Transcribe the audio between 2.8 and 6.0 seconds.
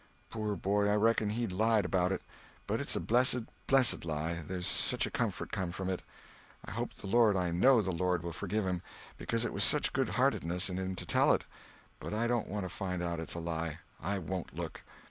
it's a blessed, blessed lie, there's such a comfort come from